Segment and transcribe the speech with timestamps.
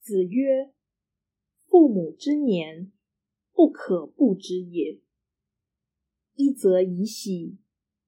[0.00, 0.72] 子曰
[1.68, 2.90] ：“父母之年，
[3.52, 4.98] 不可不知也。
[6.34, 7.58] 一则以喜，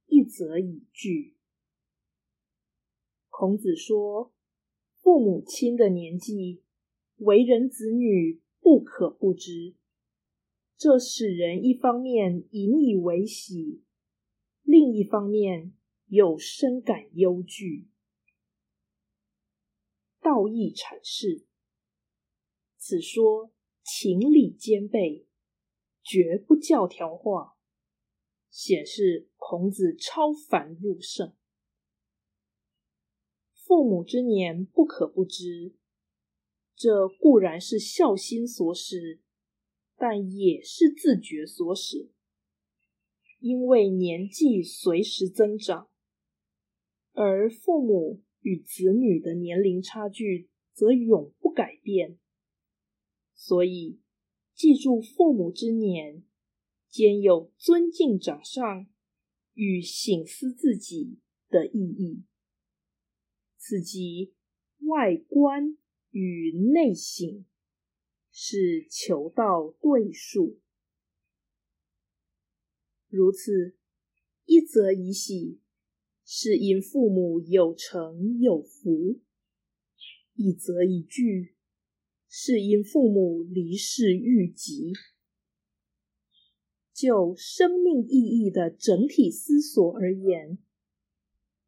[0.07, 1.37] 一则以惧。”
[3.29, 4.33] 孔子说，
[4.97, 6.63] 父母亲的年纪，
[7.17, 9.75] 为人子女不可不知。
[10.79, 13.83] 这使人一方面引以为喜，
[14.63, 15.75] 另一方面
[16.07, 17.89] 又深感忧惧。
[20.21, 21.47] 道义阐释。
[22.85, 23.53] 此说
[23.85, 25.29] 情理兼备，
[26.03, 27.57] 绝不教条化，
[28.51, 31.33] 显示孔子超凡入圣。
[33.55, 35.77] 父母之年不可不知，
[36.75, 39.21] 这固然是孝心所使，
[39.97, 42.11] 但也是自觉所使。
[43.39, 45.89] 因为年纪随时增长，
[47.13, 52.19] 而父母与子女的年龄差距则永不改变。
[53.45, 53.99] 所以，
[54.55, 56.23] 记住父母之年，
[56.89, 58.87] 兼有尊敬长上
[59.55, 61.19] 与省思自己
[61.49, 62.23] 的意义。
[63.59, 64.33] 此即
[64.87, 65.77] 外观
[66.11, 67.45] 与内省，
[68.31, 70.61] 是求道对数。
[73.09, 73.77] 如此，
[74.45, 75.59] 一则以喜，
[76.25, 79.19] 是因父母有成有福；
[80.37, 81.57] 一则以惧。
[82.35, 84.95] 是因父母离世愈急，
[86.95, 90.57] 就生命意义的整体思索而言，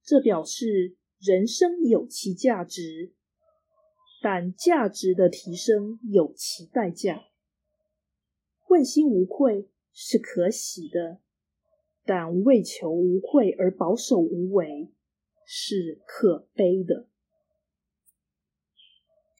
[0.02, 3.12] 这表示人生有其价值，
[4.22, 7.26] 但价值的提升有其代价。
[8.70, 11.20] 问心无愧是可喜的，
[12.06, 14.90] 但为求无愧而保守无为
[15.44, 17.06] 是可悲的。